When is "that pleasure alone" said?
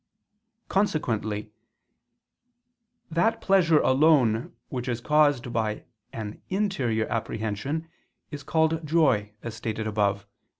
3.11-4.55